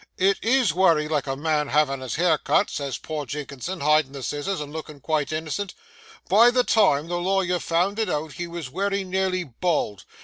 "It 0.17 0.39
is 0.43 0.73
wery 0.73 1.07
like 1.07 1.27
a 1.27 1.35
man 1.35 1.67
havin' 1.67 1.99
his 1.99 2.15
hair 2.15 2.39
cut," 2.39 2.71
says 2.71 2.97
poor 2.97 3.27
Jinkinson, 3.27 3.81
hidin' 3.81 4.13
the 4.13 4.23
scissors, 4.23 4.59
and 4.59 4.73
lookin' 4.73 4.99
quite 4.99 5.31
innocent. 5.31 5.75
By 6.27 6.49
the 6.49 6.63
time 6.63 7.07
the 7.07 7.19
lawyer 7.19 7.59
found 7.59 7.99
it 7.99 8.09
out, 8.09 8.31
he 8.33 8.47
was 8.47 8.71
wery 8.71 9.03
nearly 9.03 9.43
bald. 9.43 10.05